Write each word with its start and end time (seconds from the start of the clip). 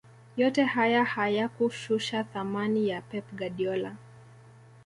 yote 0.37 0.63
haya 0.63 1.03
hayakushusha 1.05 2.23
thamani 2.23 2.89
ya 2.89 3.01
pep 3.01 3.33
guardiola 3.35 3.95